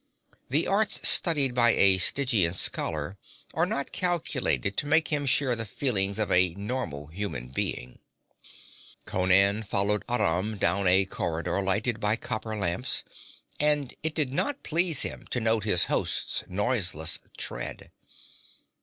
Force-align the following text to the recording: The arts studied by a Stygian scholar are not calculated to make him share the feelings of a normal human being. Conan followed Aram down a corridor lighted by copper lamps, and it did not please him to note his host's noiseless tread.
The 0.49 0.65
arts 0.65 1.07
studied 1.07 1.53
by 1.53 1.73
a 1.75 1.99
Stygian 1.99 2.53
scholar 2.53 3.19
are 3.53 3.67
not 3.67 3.91
calculated 3.91 4.75
to 4.77 4.87
make 4.87 5.09
him 5.09 5.27
share 5.27 5.55
the 5.55 5.63
feelings 5.67 6.17
of 6.17 6.31
a 6.31 6.55
normal 6.55 7.05
human 7.05 7.49
being. 7.49 7.99
Conan 9.05 9.61
followed 9.61 10.03
Aram 10.09 10.57
down 10.57 10.87
a 10.87 11.05
corridor 11.05 11.61
lighted 11.61 11.99
by 11.99 12.15
copper 12.15 12.57
lamps, 12.57 13.03
and 13.59 13.93
it 14.01 14.15
did 14.15 14.33
not 14.33 14.63
please 14.63 15.03
him 15.03 15.27
to 15.29 15.39
note 15.39 15.65
his 15.65 15.83
host's 15.85 16.45
noiseless 16.49 17.19
tread. 17.37 17.91